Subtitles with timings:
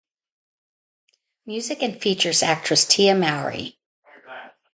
[1.45, 3.77] Music and features actress Tia Mowry.